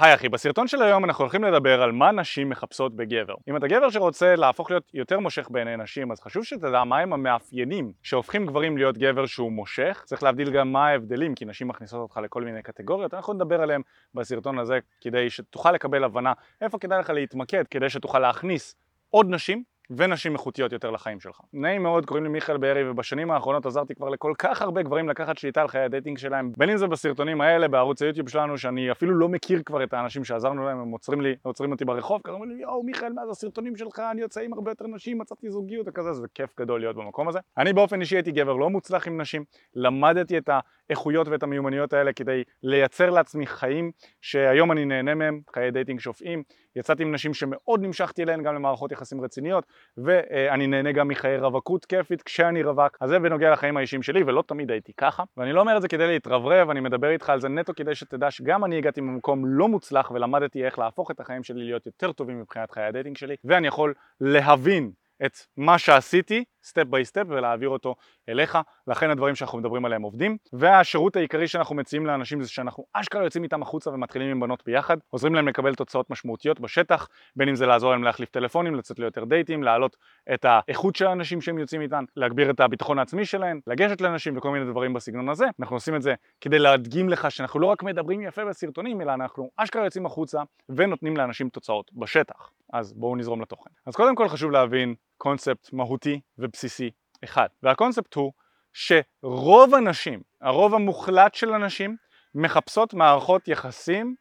[0.00, 3.34] היי אחי, בסרטון של היום אנחנו הולכים לדבר על מה נשים מחפשות בגבר.
[3.48, 7.92] אם אתה גבר שרוצה להפוך להיות יותר מושך בעיני נשים, אז חשוב שתדע מהם המאפיינים
[8.02, 10.02] שהופכים גברים להיות גבר שהוא מושך.
[10.06, 13.82] צריך להבדיל גם מה ההבדלים, כי נשים מכניסות אותך לכל מיני קטגוריות, אנחנו נדבר עליהם
[14.14, 18.76] בסרטון הזה כדי שתוכל לקבל הבנה איפה כדאי לך להתמקד, כדי שתוכל להכניס
[19.10, 21.40] עוד נשים ונשים איכותיות יותר לחיים שלך.
[21.52, 25.38] נעים מאוד, קוראים לי מיכאל בארי ובשנים האחרונות עזרתי כבר לכל כך הרבה גברים לקחת
[25.38, 29.14] שליטה על חיי הדייטינג שלהם בין אם זה בסרטונים האלה בערוץ היוטיוב שלנו שאני אפילו
[29.14, 32.50] לא מכיר כבר את האנשים שעזרנו להם הם עוצרים לי, עוצרים אותי ברחוב כזה אומרים
[32.50, 35.86] לי יואו מיכאל מה זה הסרטונים שלך אני יוצא עם הרבה יותר נשים מצאתי זוגיות
[35.88, 37.38] וכזה זה כיף גדול להיות במקום הזה.
[37.58, 40.50] אני באופן אישי הייתי גבר לא מוצלח עם נשים למדתי את
[40.88, 46.42] האיכויות ואת המיומנויות האלה כדי לייצר לעצמי חיים שהיום אני נהנה מהם חיי דייטינג שופעים
[46.76, 49.64] יצאתי עם נשים שמאוד נמשכתי אליהן גם למערכות יחסים רציניות
[49.96, 52.96] ואני נהנה גם מחיי רווקות כיפית כשאני רווק.
[53.00, 55.24] אז זה בנוגע לחיים האישיים שלי ולא תמיד הייתי ככה.
[55.36, 58.30] ואני לא אומר את זה כדי להתרברב אני מדבר איתך על זה נטו כדי שתדע
[58.30, 62.40] שגם אני הגעתי ממקום לא מוצלח ולמדתי איך להפוך את החיים שלי להיות יותר טובים
[62.40, 64.90] מבחינת חיי הדייטינג שלי ואני יכול להבין
[65.26, 67.94] את מה שעשיתי step by step ולהעביר אותו
[68.28, 68.58] אליך.
[68.86, 70.36] לכן הדברים שאנחנו מדברים עליהם עובדים.
[70.52, 74.96] והשירות העיקרי שאנחנו מציעים לאנשים זה שאנחנו אשכרה יוצאים איתם החוצה ומתחילים עם בנות ביחד.
[75.10, 79.24] עוזרים להם לקבל תוצאות משמעותיות בשטח בין אם זה לעזור להם להחליף טלפונים, לצאת ליותר
[79.24, 79.96] דייטים, להעלות
[80.34, 84.50] את האיכות של האנשים שהם יוצאים איתן, להגביר את הביטחון העצמי שלהם, לגשת לאנשים וכל
[84.50, 85.46] מיני דברים בסגנון הזה.
[85.60, 89.50] אנחנו עושים את זה כדי להדגים לך שאנחנו לא רק מדברים יפה בסרטונים אלא אנחנו
[89.56, 94.50] אשכרה יוצאים החוצה ונותנים לאנשים תוצאות בשטח אז בואו נזרום לתוכן אז קודם כל חשוב
[94.50, 96.90] להבין קונספט מהותי ובסיסי
[97.24, 98.32] אחד והקונספט הוא
[98.72, 101.96] שרוב הנשים, הרוב המוחלט של הנשים
[102.34, 104.14] מחפשות מערכות יחסים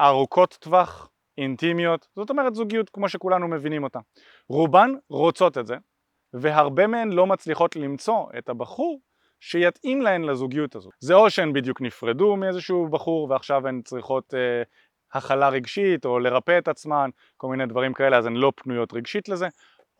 [0.00, 1.08] ארוכות טווח,
[1.38, 3.98] אינטימיות, זאת אומרת זוגיות כמו שכולנו מבינים אותה.
[4.48, 5.76] רובן רוצות את זה
[6.34, 9.00] והרבה מהן לא מצליחות למצוא את הבחור
[9.40, 10.90] שיתאים להן לזוגיות הזו.
[11.00, 14.62] זה או שהן בדיוק נפרדו מאיזשהו בחור ועכשיו הן צריכות אה,
[15.12, 19.28] הכלה רגשית או לרפא את עצמן, כל מיני דברים כאלה אז הן לא פנויות רגשית
[19.28, 19.48] לזה,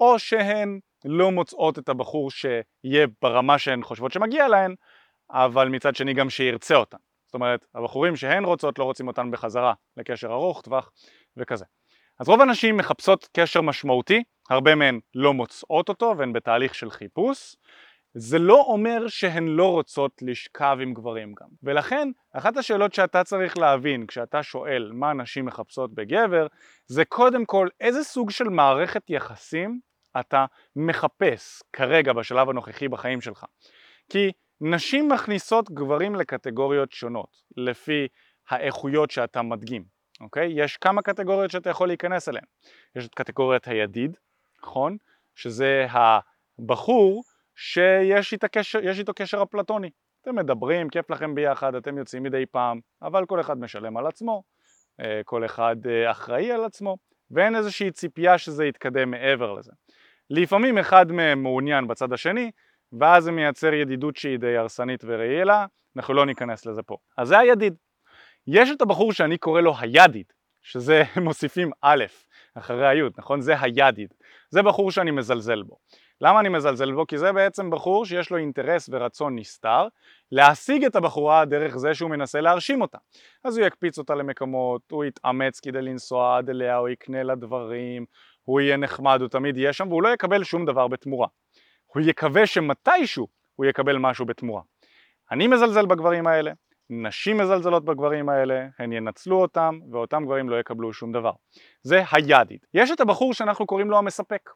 [0.00, 4.74] או שהן לא מוצאות את הבחור שיהיה ברמה שהן חושבות שמגיע להן,
[5.30, 6.96] אבל מצד שני גם שירצה אותן.
[7.26, 10.90] זאת אומרת, הבחורים שהן רוצות לא רוצים אותן בחזרה לקשר ארוך טווח
[11.36, 11.64] וכזה.
[12.20, 17.56] אז רוב הנשים מחפשות קשר משמעותי, הרבה מהן לא מוצאות אותו והן בתהליך של חיפוש.
[18.14, 21.48] זה לא אומר שהן לא רוצות לשכב עם גברים גם.
[21.62, 26.46] ולכן, אחת השאלות שאתה צריך להבין כשאתה שואל מה נשים מחפשות בגבר,
[26.86, 29.80] זה קודם כל איזה סוג של מערכת יחסים
[30.20, 30.46] אתה
[30.76, 33.44] מחפש כרגע בשלב הנוכחי בחיים שלך.
[34.08, 38.08] כי נשים מכניסות גברים לקטגוריות שונות לפי
[38.48, 39.84] האיכויות שאתה מדגים,
[40.20, 40.52] אוקיי?
[40.56, 42.44] יש כמה קטגוריות שאתה יכול להיכנס אליהן.
[42.96, 44.16] יש את קטגוריית הידיד,
[44.62, 44.96] נכון?
[45.34, 47.22] שזה הבחור
[47.56, 49.90] שיש קשר, איתו קשר אפלטוני.
[50.22, 54.42] אתם מדברים, כיף לכם ביחד, אתם יוצאים מדי פעם, אבל כל אחד משלם על עצמו,
[55.00, 56.96] אה, כל אחד אה, אחראי על עצמו,
[57.30, 59.72] ואין איזושהי ציפייה שזה יתקדם מעבר לזה.
[60.30, 62.50] לפעמים אחד מהם מעוניין בצד השני
[63.00, 66.96] ואז זה מייצר ידידות שהיא די הרסנית ורעילה, אנחנו לא ניכנס לזה פה.
[67.18, 67.74] אז זה הידיד.
[68.46, 72.04] יש את הבחור שאני קורא לו הידיד, שזה מוסיפים א'
[72.54, 73.40] אחרי היוד, נכון?
[73.40, 74.14] זה הידיד.
[74.50, 75.76] זה בחור שאני מזלזל בו.
[76.24, 77.06] למה אני מזלזל בו?
[77.06, 79.88] כי זה בעצם בחור שיש לו אינטרס ורצון נסתר
[80.32, 82.98] להשיג את הבחורה דרך זה שהוא מנסה להרשים אותה.
[83.44, 88.04] אז הוא יקפיץ אותה למקומות, הוא יתאמץ כדי לנסוע עד אליה, הוא יקנה לה דברים,
[88.42, 91.28] הוא יהיה נחמד, הוא תמיד יהיה שם והוא לא יקבל שום דבר בתמורה.
[91.86, 94.62] הוא יקווה שמתישהו הוא יקבל משהו בתמורה.
[95.30, 96.52] אני מזלזל בגברים האלה,
[96.90, 101.32] נשים מזלזלות בגברים האלה, הן ינצלו אותם ואותם גברים לא יקבלו שום דבר.
[101.82, 102.58] זה הידיד.
[102.74, 104.50] יש את הבחור שאנחנו קוראים לו המספק.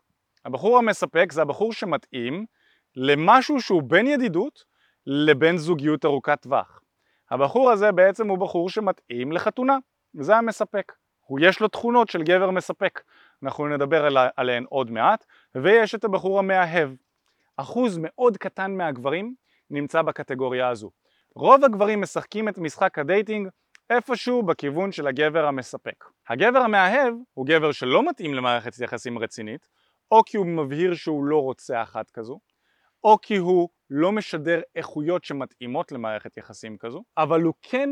[0.47, 2.47] הבחור המספק זה הבחור שמתאים
[2.97, 4.65] למשהו שהוא בין ידידות
[5.07, 6.81] לבין זוגיות ארוכת טווח.
[7.31, 9.79] הבחור הזה בעצם הוא בחור שמתאים לחתונה,
[10.15, 10.93] זה המספק.
[11.21, 13.03] הוא יש לו תכונות של גבר מספק.
[13.43, 15.25] אנחנו נדבר עליהן עוד מעט,
[15.55, 16.91] ויש את הבחור המאהב.
[17.57, 19.35] אחוז מאוד קטן מהגברים
[19.71, 20.91] נמצא בקטגוריה הזו.
[21.35, 23.49] רוב הגברים משחקים את משחק הדייטינג
[23.91, 26.05] איפשהו בכיוון של הגבר המספק.
[26.29, 29.69] הגבר המאהב הוא גבר שלא מתאים למערכת יחסים רצינית,
[30.11, 32.39] או כי הוא מבהיר שהוא לא רוצה אחת כזו,
[33.05, 37.91] או כי הוא לא משדר איכויות שמתאימות למערכת יחסים כזו, אבל הוא כן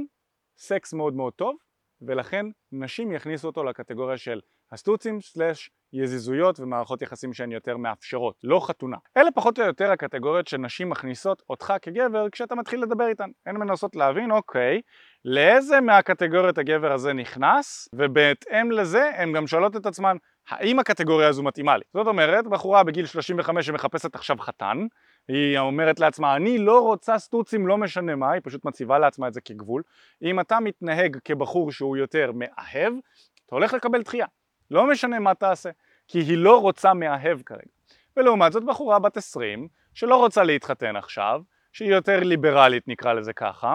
[0.59, 1.57] סקס מאוד מאוד טוב,
[2.03, 4.41] ולכן נשים יכניסו אותו לקטגוריה של
[4.73, 8.97] הסטוצים סלאש יזיזויות ומערכות יחסים שהן יותר מאפשרות, לא חתונה.
[9.17, 13.31] אלה פחות או יותר הקטגוריות שנשים מכניסות אותך כגבר כשאתה מתחיל לדבר איתן.
[13.47, 14.81] הן מנסות להבין, אוקיי,
[15.25, 20.17] לאיזה מהקטגוריות הגבר הזה נכנס, ובהתאם לזה הן גם שואלות את עצמן
[20.49, 21.85] האם הקטגוריה הזו מתאימה לי?
[21.95, 24.87] זאת אומרת, בחורה בגיל 35 שמחפשת עכשיו חתן,
[25.29, 29.35] היא אומרת לעצמה, אני לא רוצה סטוצים לא משנה מה, היא פשוט מציבה לעצמה את
[29.35, 29.83] זה כגבול.
[30.23, 32.93] אם אתה מתנהג כבחור שהוא יותר מאהב,
[33.47, 34.27] אתה הולך לקבל דחייה.
[34.71, 35.71] לא משנה מה תעשה,
[36.09, 37.63] כי היא לא רוצה מאהב כרגע.
[38.17, 41.41] ולעומת זאת בחורה בת 20, שלא רוצה להתחתן עכשיו,
[41.73, 43.75] שהיא יותר ליברלית נקרא לזה ככה,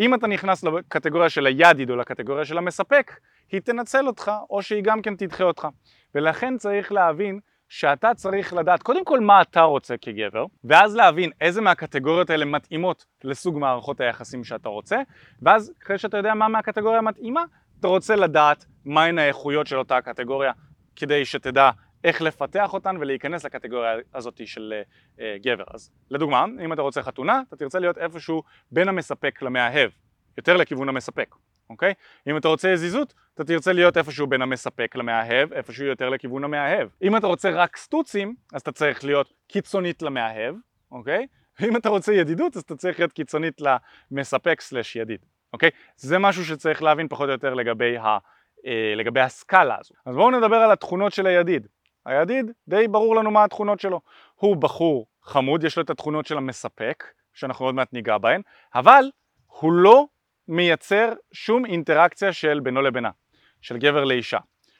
[0.00, 3.12] אם אתה נכנס לקטגוריה של הידיד או לקטגוריה של המספק,
[3.52, 5.68] היא תנצל אותך או שהיא גם כן תדחה אותך.
[6.14, 11.60] ולכן צריך להבין שאתה צריך לדעת קודם כל מה אתה רוצה כגבר, ואז להבין איזה
[11.60, 14.96] מהקטגוריות האלה מתאימות לסוג מערכות היחסים שאתה רוצה,
[15.42, 17.44] ואז אחרי שאתה יודע מה מהקטגוריה מתאימה,
[17.80, 20.52] אתה רוצה לדעת מהן האיכויות של אותה הקטגוריה,
[20.96, 21.70] כדי שתדע
[22.04, 24.74] איך לפתח אותן ולהיכנס לקטגוריה הזאת של
[25.16, 25.64] uh, גבר.
[25.74, 29.90] אז לדוגמה, אם אתה רוצה חתונה, אתה תרצה להיות איפשהו בין המספק למאהב,
[30.36, 31.34] יותר לכיוון המספק,
[31.70, 31.94] אוקיי?
[32.26, 36.88] אם אתה רוצה זיזות, אתה תרצה להיות איפשהו בין המספק למאהב, איפשהו יותר לכיוון המאהב.
[37.02, 40.54] אם אתה רוצה רק סטוצים, אז אתה צריך להיות קיצונית למאהב,
[40.92, 41.26] אוקיי?
[41.60, 43.60] ואם אתה רוצה ידידות, אז אתה צריך להיות קיצונית
[44.10, 45.20] למספק סלש ידיד,
[45.52, 45.70] אוקיי?
[45.96, 48.18] זה משהו שצריך להבין פחות או יותר לגבי, ה,
[48.66, 49.94] אה, לגבי הסקאלה הזו.
[50.06, 51.66] אז בואו נדבר על התכונות של הידיד.
[52.06, 54.00] הידיד, די ברור לנו מה התכונות שלו.
[54.34, 57.04] הוא בחור חמוד, יש לו את התכונות של המספק,
[57.34, 58.40] שאנחנו עוד מעט ניגע בהן,
[58.74, 59.04] אבל
[59.46, 60.06] הוא לא
[60.48, 63.10] מייצר שום אינטראקציה של בינו לבינה,
[63.60, 64.38] של גבר לאישה.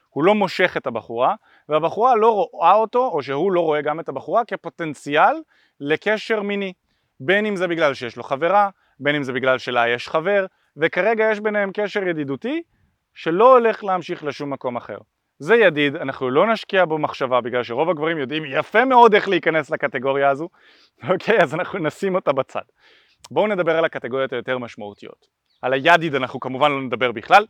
[0.08, 1.34] הוא לא מושך את הבחורה,
[1.68, 5.34] והבחורה לא רואה אותו, או שהוא לא רואה גם את הבחורה, כפוטנציאל
[5.80, 6.72] לקשר מיני.
[7.20, 8.70] בין אם זה בגלל שיש לו חברה,
[9.00, 12.62] בין אם זה בגלל שלה יש חבר, וכרגע יש ביניהם קשר ידידותי
[13.14, 14.98] שלא הולך להמשיך לשום מקום אחר.
[15.38, 19.70] זה ידיד, אנחנו לא נשקיע בו מחשבה בגלל שרוב הגברים יודעים יפה מאוד איך להיכנס
[19.70, 20.48] לקטגוריה הזו,
[21.10, 21.42] אוקיי?
[21.42, 22.62] אז אנחנו נשים אותה בצד.
[23.30, 25.37] בואו נדבר על הקטגוריות היותר משמעותיות.
[25.62, 27.46] על הידיד אנחנו כמובן לא נדבר בכלל,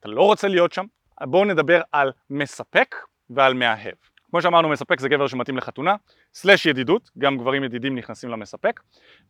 [0.00, 0.84] אתה לא רוצה להיות שם.
[1.22, 2.94] בואו נדבר על מספק
[3.30, 3.94] ועל מאהב.
[4.30, 5.96] כמו שאמרנו מספק זה גבר שמתאים לחתונה,
[6.34, 8.80] סלש ידידות, גם גברים ידידים נכנסים למספק,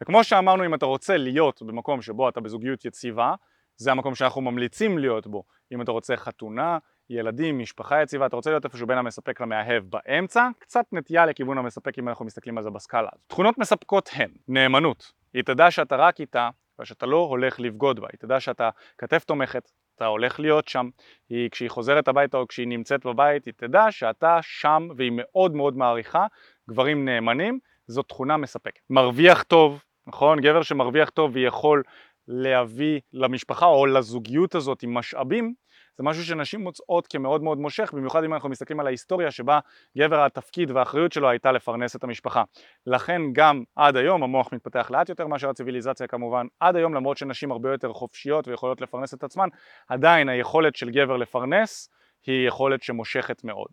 [0.01, 3.35] וכמו שאמרנו אם אתה רוצה להיות במקום שבו אתה בזוגיות יציבה,
[3.77, 6.79] זה המקום שאנחנו ממליצים להיות בו, אם אתה רוצה חתונה,
[7.11, 11.99] ילדים, משפחה יציבה, אתה רוצה להיות איפשהו בין המספק למאהב באמצע, קצת נטייה לכיוון המספק
[11.99, 13.09] אם אנחנו מסתכלים על זה בסקאלה.
[13.27, 16.51] תכונות מספקות הן נאמנות, היא תדע שאתה רק איתה
[16.83, 20.89] ושאתה לא הולך לבגוד בה, היא תדע שאתה כתף תומכת, אתה הולך להיות שם,
[21.29, 25.77] היא כשהיא חוזרת הביתה או כשהיא נמצאת בבית, היא תדע שאתה שם והיא מאוד מאוד
[25.77, 26.27] מעריכה
[26.71, 28.81] גברים נאמנים, זו תכונה מספקת.
[28.91, 30.41] מרוויח טוב, נכון?
[30.41, 31.83] גבר שמרוויח טוב ויכול
[32.29, 35.55] להביא למשפחה או לזוגיות הזאת עם משאבים
[35.97, 39.59] זה משהו שנשים מוצאות כמאוד מאוד מושך, במיוחד אם אנחנו מסתכלים על ההיסטוריה שבה
[39.99, 42.43] גבר התפקיד והאחריות שלו הייתה לפרנס את המשפחה.
[42.87, 47.53] לכן גם עד היום המוח מתפתח לאט יותר מאשר הציוויליזציה כמובן, עד היום למרות שנשים
[47.53, 49.49] הרבה יותר חופשיות ויכולות לפרנס את עצמן,
[49.89, 51.89] עדיין היכולת של גבר לפרנס
[52.27, 53.69] היא יכולת שמושכת מאוד.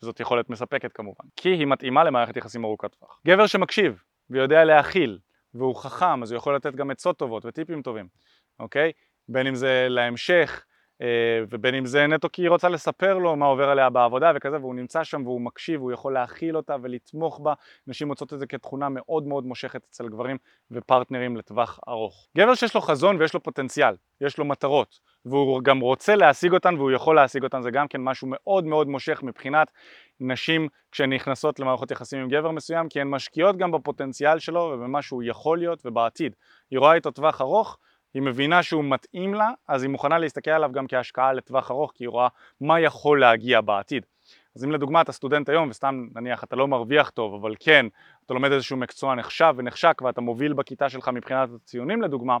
[0.00, 3.20] זאת יכולת מספקת כמובן, כי היא מתאימה למערכת יחסים ארוכת טווח.
[3.26, 5.18] גבר שמקשיב ויודע להכיל
[5.54, 8.08] והוא חכם אז הוא יכול לתת גם עצות טובות וטיפים טובים,
[8.60, 8.92] אוקיי?
[9.28, 10.64] בין אם זה להמשך
[11.50, 14.74] ובין אם זה נטו כי היא רוצה לספר לו מה עובר עליה בעבודה וכזה והוא
[14.74, 17.54] נמצא שם והוא מקשיב והוא יכול להכיל אותה ולתמוך בה
[17.86, 20.36] נשים מוצאות את זה כתכונה מאוד מאוד מושכת אצל גברים
[20.70, 22.28] ופרטנרים לטווח ארוך.
[22.38, 26.74] גבר שיש לו חזון ויש לו פוטנציאל, יש לו מטרות והוא גם רוצה להשיג אותן
[26.74, 29.70] והוא יכול להשיג אותן זה גם כן משהו מאוד מאוד מושך מבחינת
[30.20, 35.02] נשים כשהן נכנסות למערכות יחסים עם גבר מסוים כי הן משקיעות גם בפוטנציאל שלו ובמה
[35.02, 36.34] שהוא יכול להיות ובעתיד.
[36.70, 37.78] היא רואה איתו טווח ארוך
[38.14, 42.04] היא מבינה שהוא מתאים לה, אז היא מוכנה להסתכל עליו גם כהשקעה לטווח ארוך, כי
[42.04, 42.28] היא רואה
[42.60, 44.06] מה יכול להגיע בעתיד.
[44.56, 47.86] אז אם לדוגמה אתה סטודנט היום, וסתם נניח אתה לא מרוויח טוב, אבל כן,
[48.26, 52.38] אתה לומד איזשהו מקצוע נחשב ונחשק ואתה מוביל בכיתה שלך מבחינת הציונים לדוגמה,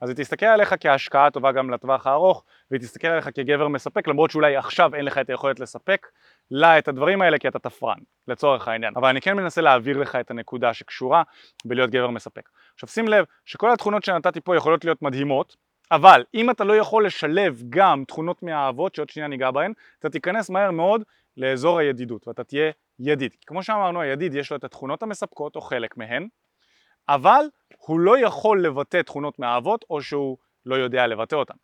[0.00, 4.30] אז היא תסתכל עליך כהשקעה טובה גם לטווח הארוך, והיא תסתכל עליך כגבר מספק, למרות
[4.30, 6.06] שאולי עכשיו אין לך את היכולת לספק
[6.50, 7.98] לה את הדברים האלה כי אתה תפרן,
[8.28, 8.92] לצורך העניין.
[8.96, 11.22] אבל אני כן מנסה להעביר לך את הנקודה שקשורה
[11.64, 12.48] בלהיות גבר מספק.
[12.74, 15.56] עכשיו שים לב שכל התכונות שנתתי פה יכולות להיות מדהימות,
[15.90, 20.50] אבל אם אתה לא יכול לשלב גם תכונות מהאהבות שעוד שנייה ניגע בהן, אתה תיכנס
[20.50, 21.02] מהר מאוד
[21.38, 23.34] לאזור הידידות ואתה תהיה ידיד.
[23.46, 26.28] כמו שאמרנו הידיד יש לו את התכונות המספקות או חלק מהן,
[27.08, 27.44] אבל
[27.78, 31.54] הוא לא יכול לבטא תכונות מהאהבות או שהוא לא יודע לבטא אותן.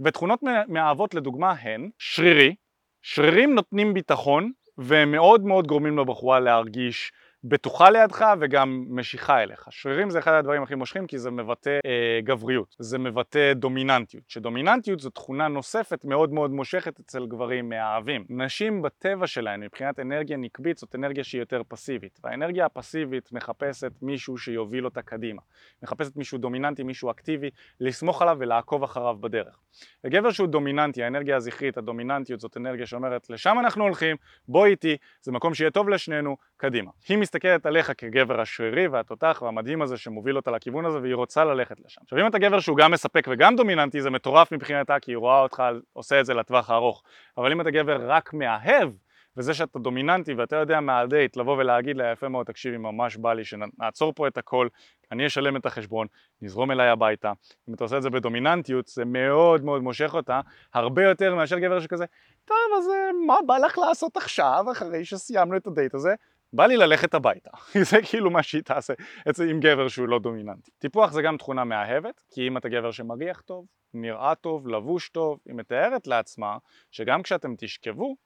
[0.00, 2.54] ותכונות מהאהבות לדוגמה הן שרירי,
[3.02, 7.12] שרירים נותנים ביטחון והם מאוד מאוד גורמים לבחורה להרגיש
[7.46, 9.66] בטוחה לידך וגם משיכה אליך.
[9.70, 15.00] שרירים זה אחד הדברים הכי מושכים כי זה מבטא אה, גבריות, זה מבטא דומיננטיות, שדומיננטיות
[15.00, 18.24] זו תכונה נוספת מאוד מאוד מושכת אצל גברים מאהבים.
[18.28, 24.38] נשים בטבע שלהן מבחינת אנרגיה נקבית זאת אנרגיה שהיא יותר פסיבית, והאנרגיה הפסיבית מחפשת מישהו
[24.38, 25.42] שיוביל אותה קדימה,
[25.82, 29.58] מחפשת מישהו דומיננטי, מישהו אקטיבי, לסמוך עליו ולעקוב אחריו בדרך.
[30.04, 34.16] וגבר שהוא דומיננטי, האנרגיה הזכרית, הדומיננטיות זאת אנרגיה שאומרת לשם אנחנו הולכים,
[34.48, 36.90] בוא איתי, זה מקום שיהיה טוב לשנינו, קדימה.
[37.08, 41.80] היא מסתכלת עליך כגבר השרירי והתותח והמדהים הזה שמוביל אותה לכיוון הזה והיא רוצה ללכת
[41.84, 42.00] לשם.
[42.02, 45.40] עכשיו אם אתה גבר שהוא גם מספק וגם דומיננטי זה מטורף מבחינתה כי היא רואה
[45.40, 45.62] אותך
[45.92, 47.02] עושה את זה לטווח הארוך.
[47.38, 48.90] אבל אם אתה גבר רק מאהב
[49.36, 53.44] וזה שאתה דומיננטי ואתה יודע מהדייט לבוא ולהגיד לה יפה מאוד תקשיבי ממש בא לי
[53.44, 54.68] שנעצור פה את הכל
[55.12, 56.06] אני אשלם את החשבון,
[56.42, 57.32] נזרום אליי הביתה
[57.68, 60.40] אם אתה עושה את זה בדומיננטיות זה מאוד מאוד מושך אותה
[60.74, 62.04] הרבה יותר מאשר גבר שכזה
[62.44, 66.14] טוב אז אה, מה בא לך לעשות עכשיו אחרי שסיימנו את הדייט הזה
[66.52, 67.50] בא לי ללכת הביתה,
[67.90, 68.94] זה כאילו מה שהיא תעשה
[69.30, 70.70] אצל עם גבר שהוא לא דומיננטי.
[70.78, 75.38] טיפוח זה גם תכונה מאהבת, כי אם אתה גבר שמריח טוב, נראה טוב, לבוש טוב,
[75.46, 76.58] היא מתארת לעצמה
[76.90, 78.16] שגם כשאתם תשכבו,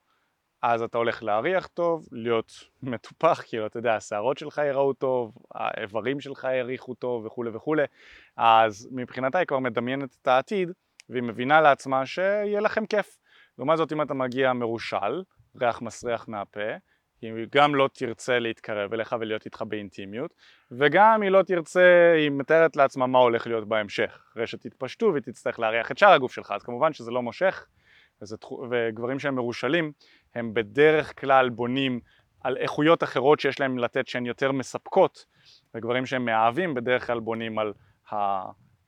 [0.61, 2.51] אז אתה הולך להריח טוב, להיות
[2.83, 7.83] מטופח, כאילו אתה יודע, השערות שלך יראו טוב, האיברים שלך יריחו טוב וכולי וכולי,
[8.37, 10.71] אז מבחינתה היא כבר מדמיינת את העתיד,
[11.09, 13.17] והיא מבינה לעצמה שיהיה לכם כיף.
[13.57, 15.23] לעומת זאת אם אתה מגיע מרושל,
[15.61, 16.69] ריח מסריח מהפה,
[17.21, 20.33] היא גם לא תרצה להתקרב אליך ולהיות איתך באינטימיות
[20.71, 25.59] וגם היא לא תרצה, היא מתארת לעצמה מה הולך להיות בהמשך אחרי שתתפשטו והיא תצטרך
[25.59, 27.67] להריח את שאר הגוף שלך אז כמובן שזה לא מושך
[28.21, 28.35] וזה,
[28.69, 29.91] וגברים שהם מרושלים
[30.35, 31.99] הם בדרך כלל בונים
[32.41, 35.25] על איכויות אחרות שיש להם לתת שהן יותר מספקות
[35.75, 37.73] וגברים שהם מאהבים בדרך כלל בונים על
[38.11, 38.15] ה...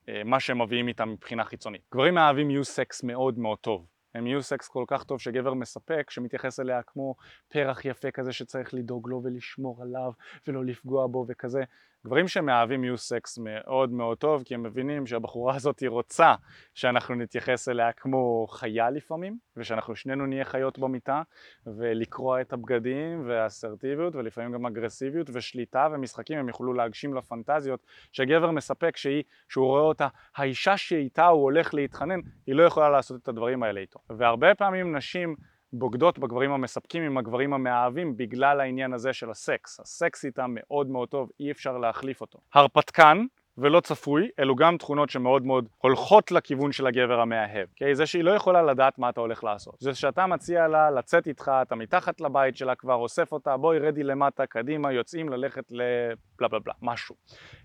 [0.10, 1.82] אה, מה שהם מביאים איתם מבחינה חיצונית.
[1.94, 6.10] גברים מאהבים יהיו סקס מאוד מאוד טוב הם יהיו סקס כל כך טוב שגבר מספק
[6.10, 7.16] שמתייחס אליה כמו
[7.48, 10.12] פרח יפה כזה שצריך לדאוג לו ולשמור עליו
[10.48, 11.64] ולא לפגוע בו וכזה
[12.06, 16.34] גברים שמאהבים יהיו סקס מאוד מאוד טוב כי הם מבינים שהבחורה הזאת היא רוצה
[16.74, 21.22] שאנחנו נתייחס אליה כמו חיה לפעמים ושאנחנו שנינו נהיה חיות במיטה
[21.66, 28.98] ולקרוע את הבגדים ואסרטיביות ולפעמים גם אגרסיביות ושליטה ומשחקים הם יוכלו להגשים לפנטזיות שגבר מספק
[28.98, 33.64] שהיא, שהוא רואה אותה האישה שאיתה הוא הולך להתחנן היא לא יכולה לעשות את הדברים
[33.64, 34.00] האלה איתו.
[34.10, 35.36] והרבה פעמים נשים
[35.74, 39.80] בוגדות בגברים המספקים עם הגברים המאהבים בגלל העניין הזה של הסקס.
[39.80, 42.40] הסקס איתם מאוד מאוד טוב, אי אפשר להחליף אותו.
[42.54, 43.26] הרפתקן
[43.58, 47.68] ולא צפוי, אלו גם תכונות שמאוד מאוד הולכות לכיוון של הגבר המאהב.
[47.76, 49.76] כי זה שהיא לא יכולה לדעת מה אתה הולך לעשות.
[49.80, 54.04] זה שאתה מציע לה לצאת איתך, אתה מתחת לבית שלה כבר אוסף אותה, בואי רדי
[54.04, 57.16] למטה, קדימה, יוצאים ללכת לבלה בלה בלה, משהו.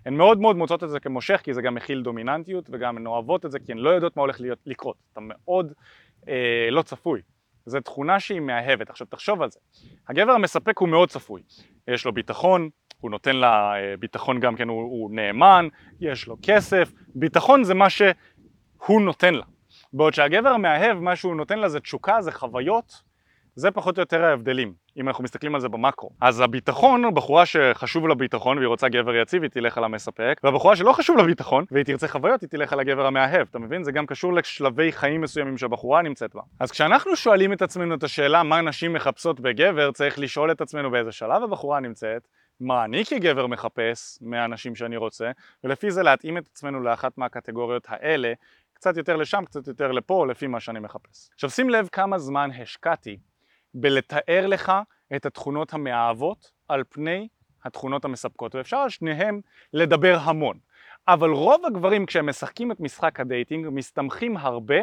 [0.05, 3.45] הן מאוד מאוד מוצאות את זה כמושך כי זה גם מכיל דומיננטיות וגם הן אוהבות
[3.45, 4.95] את זה כי הן לא יודעות מה הולך להיות, לקרות.
[5.13, 5.73] אתה מאוד
[6.27, 7.21] אה, לא צפוי.
[7.67, 8.89] זו תכונה שהיא מאהבת.
[8.89, 9.59] עכשיו תחשוב על זה,
[10.09, 11.41] הגבר המספק הוא מאוד צפוי,
[11.87, 12.69] יש לו ביטחון,
[12.99, 15.67] הוא נותן לה אה, ביטחון גם כן, הוא, הוא נאמן,
[15.99, 19.45] יש לו כסף, ביטחון זה מה שהוא נותן לה.
[19.93, 23.01] בעוד שהגבר המאהב, מה שהוא נותן לה זה תשוקה, זה חוויות,
[23.59, 26.09] זה פחות או יותר ההבדלים, אם אנחנו מסתכלים על זה במקרו.
[26.21, 30.75] אז הביטחון, בחורה שחשוב לה ביטחון והיא רוצה גבר יציב, היא תלך על המספק, והבחורה
[30.75, 33.83] שלא חשוב לה ביטחון והיא תרצה חוויות, היא תלך על הגבר המאהב, אתה מבין?
[33.83, 36.41] זה גם קשור לשלבי חיים מסוימים שהבחורה נמצאת בה.
[36.59, 40.91] אז כשאנחנו שואלים את עצמנו את השאלה מה נשים מחפשות בגבר, צריך לשאול את עצמנו
[40.91, 42.27] באיזה שלב הבחורה נמצאת,
[42.59, 45.31] מה אני כגבר מחפש מהאנשים שאני רוצה,
[45.63, 48.33] ולפי זה להתאים את עצמנו לאחת מהקטגוריות האלה,
[48.73, 51.29] קצת יותר לשם, קצת יותר לפה, לפי מה שאני מחפש.
[51.33, 53.17] עכשיו שים לב כמה זמן השקעתי
[53.79, 54.71] בלתאר לך
[55.15, 57.27] את התכונות המאהבות על פני
[57.65, 59.41] התכונות המספקות ואפשר על שניהם
[59.73, 60.57] לדבר המון.
[61.07, 64.79] אבל רוב הגברים כשהם משחקים את משחק הדייטינג מסתמכים הרבה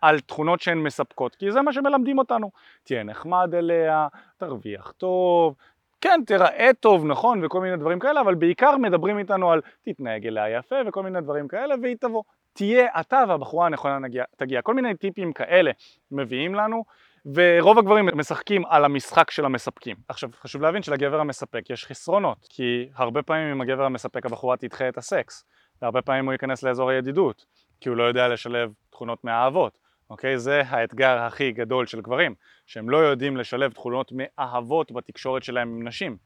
[0.00, 2.50] על תכונות שהן מספקות כי זה מה שמלמדים אותנו.
[2.84, 5.54] תהיה נחמד אליה, תרוויח טוב,
[6.00, 10.48] כן תראה טוב נכון וכל מיני דברים כאלה אבל בעיקר מדברים איתנו על תתנהג אליה
[10.48, 12.22] יפה וכל מיני דברים כאלה והיא תבוא.
[12.52, 14.62] תהיה אתה והבחורה הנכונה נגיע, תגיע.
[14.62, 15.70] כל מיני טיפים כאלה
[16.10, 16.84] מביאים לנו
[17.26, 19.96] ורוב הגברים משחקים על המשחק של המספקים.
[20.08, 24.88] עכשיו חשוב להבין שלגבר המספק יש חסרונות כי הרבה פעמים עם הגבר המספק הבחורה תדחה
[24.88, 25.44] את הסקס
[25.82, 27.44] והרבה פעמים הוא ייכנס לאזור הידידות
[27.80, 29.78] כי הוא לא יודע לשלב תכונות מאהבות
[30.10, 30.38] אוקיי?
[30.38, 32.34] זה האתגר הכי גדול של גברים
[32.66, 36.16] שהם לא יודעים לשלב תכונות מאהבות בתקשורת שלהם עם נשים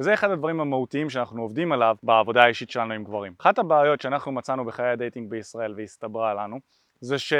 [0.00, 3.34] וזה אחד הדברים המהותיים שאנחנו עובדים עליו בעבודה האישית שלנו עם גברים.
[3.38, 6.60] אחת הבעיות שאנחנו מצאנו בחיי הדייטינג בישראל והסתברה לנו
[7.00, 7.32] זה ש...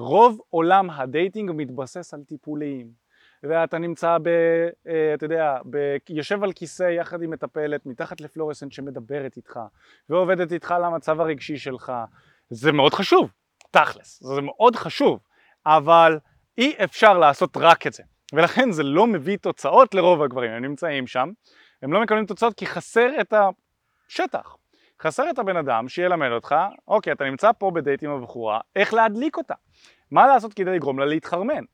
[0.00, 3.00] רוב עולם הדייטינג מתבסס על טיפולים.
[3.42, 4.28] ואתה נמצא ב...
[4.88, 9.60] אה, אתה יודע, ב, יושב על כיסא יחד עם מטפלת מתחת לפלורסנט שמדברת איתך
[10.08, 11.92] ועובדת איתך על המצב הרגשי שלך.
[12.50, 13.30] זה מאוד חשוב,
[13.70, 15.20] תכלס, זה מאוד חשוב
[15.66, 16.18] אבל
[16.58, 18.02] אי אפשר לעשות רק את זה.
[18.32, 21.30] ולכן זה לא מביא תוצאות לרוב הגברים, הם נמצאים שם
[21.82, 23.34] הם לא מקבלים תוצאות כי חסר את
[24.08, 24.56] השטח.
[25.02, 26.54] חסר את הבן אדם שילמד אותך,
[26.88, 29.54] אוקיי, אתה נמצא פה בדייט עם הבחורה, איך להדליק אותה.
[30.10, 31.64] מה לעשות כדי לגרום לה להתחרמן?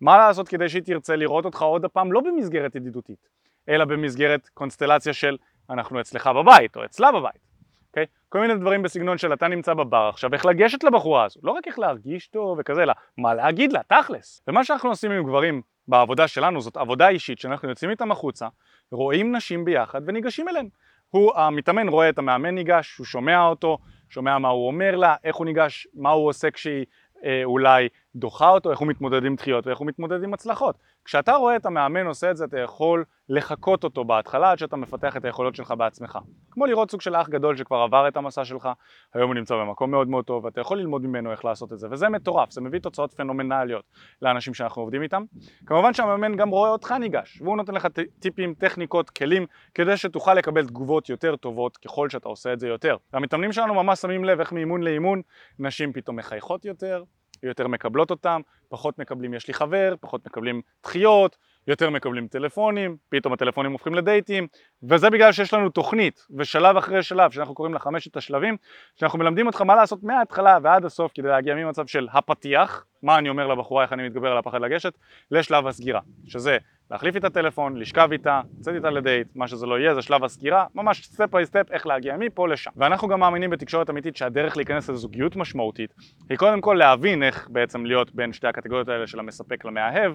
[0.00, 3.28] מה לעשות כדי שהיא תרצה לראות אותך עוד הפעם לא במסגרת ידידותית,
[3.68, 5.36] אלא במסגרת קונסטלציה של
[5.70, 7.46] אנחנו אצלך בבית או אצלה בבית.
[7.88, 8.06] אוקיי?
[8.28, 11.66] כל מיני דברים בסגנון של אתה נמצא בבר עכשיו, איך לגשת לבחורה הזו, לא רק
[11.66, 14.42] איך להרגיש טוב וכזה, אלא מה להגיד לה, תכלס.
[14.48, 18.48] ומה שאנחנו עושים עם גברים בעבודה שלנו זאת עבודה אישית שאנחנו יוצאים איתם החוצה,
[18.90, 20.68] רואים נשים ביחד וניגשים אליהן.
[21.10, 25.36] הוא, המתאמן רואה את המאמן ניגש, הוא שומע אותו, שומע מה הוא אומר לה, איך
[25.36, 26.84] הוא ניגש, מה הוא עושה כשהיא
[27.24, 30.76] אה, אולי דוחה אותו, איך הוא מתמודד עם דחיות ואיך הוא מתמודד עם הצלחות.
[31.04, 35.16] כשאתה רואה את המאמן עושה את זה, אתה יכול לחקות אותו בהתחלה עד שאתה מפתח
[35.16, 36.18] את היכולות שלך בעצמך.
[36.50, 38.68] כמו לראות סוג של אח גדול שכבר עבר את המסע שלך,
[39.14, 41.88] היום הוא נמצא במקום מאוד מאוד טוב, ואתה יכול ללמוד ממנו איך לעשות את זה,
[41.90, 43.84] וזה מטורף, זה מביא תוצאות פנומנליות
[44.22, 45.24] לאנשים שאנחנו עובדים איתם.
[45.66, 50.66] כמובן שהמאמן גם רואה אותך ניגש, והוא נותן לך טיפים, טכניקות, כלים, כדי שתוכל לקבל
[50.66, 52.96] תגובות יותר טובות ככל שאתה עושה את זה יותר.
[53.12, 55.22] והמתאמנים שלנו ממש שמים לב איך מאימון לאימון
[55.58, 57.02] נשים פתאום מחייכות יותר,
[57.42, 61.36] יותר מקבלות אותם, פחות מקבלים יש לי חבר, פחות מקבלים דחיות,
[61.66, 64.46] יותר מקבלים טלפונים, פתאום הטלפונים הופכים לדייטים,
[64.82, 68.56] וזה בגלל שיש לנו תוכנית, ושלב אחרי שלב, שאנחנו קוראים לה חמשת השלבים,
[68.96, 73.28] שאנחנו מלמדים אותך מה לעשות מההתחלה ועד הסוף כדי להגיע ממצב של הפתיח, מה אני
[73.28, 74.92] אומר לבחורה, איך אני מתגבר על הפחד לגשת,
[75.30, 76.58] לשלב הסגירה, שזה
[76.90, 80.66] להחליף איתה טלפון, לשכב איתה, לצאת איתה לדייט, מה שזה לא יהיה, זה שלב הסגירה,
[80.74, 82.70] ממש step by step איך להגיע מפה לשם.
[82.76, 85.94] ואנחנו גם מאמינים בתקשורת אמיתית שהדרך להיכנס לזוגיות משמעותית
[86.28, 90.12] היא קודם כל להבין איך בעצם להיות בין שתי הקטגוריות האלה של המספק למאהב,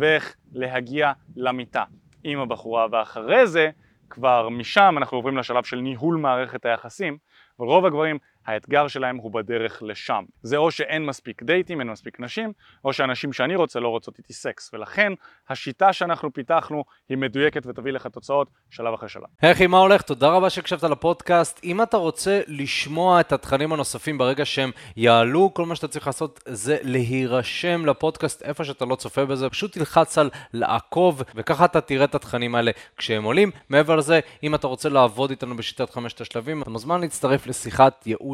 [0.00, 1.84] ואיך להגיע למיטה.
[2.24, 3.70] עם הבחורה, ואחרי זה
[4.10, 7.18] כבר משם אנחנו עוברים לשלב של ניהול מערכת היחסים,
[7.58, 10.24] אבל רוב הגברים האתגר שלהם הוא בדרך לשם.
[10.42, 12.52] זה או שאין מספיק דייטים, אין מספיק נשים,
[12.84, 15.12] או שאנשים שאני רוצה לא רוצות איתי סקס, ולכן
[15.48, 19.22] השיטה שאנחנו פיתחנו היא מדויקת ותביא לך תוצאות שלב אחרי שלב.
[19.44, 20.02] אחי, מה הולך?
[20.02, 21.60] תודה רבה שהקשבת לפודקאסט.
[21.64, 26.40] אם אתה רוצה לשמוע את התכנים הנוספים ברגע שהם יעלו, כל מה שאתה צריך לעשות
[26.46, 32.04] זה להירשם לפודקאסט איפה שאתה לא צופה בזה, פשוט תלחץ על לעקוב, וככה אתה תראה
[32.04, 33.50] את התכנים האלה כשהם עולים.
[33.68, 38.33] מעבר לזה, אם אתה רוצה לעבוד איתנו בשיטת חמשת השלבים, אתה מוזמן להצטרף לשיחת ייעוץ.